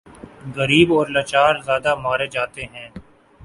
[0.55, 2.89] غریب اور لاچار زیادہ مارے جاتے ہیں۔